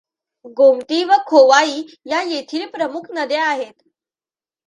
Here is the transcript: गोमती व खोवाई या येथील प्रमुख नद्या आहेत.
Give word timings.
गोमती 0.57 1.03
व 1.03 1.17
खोवाई 1.25 1.81
या 2.05 2.21
येथील 2.23 2.65
प्रमुख 2.69 3.11
नद्या 3.11 3.45
आहेत. 3.45 3.73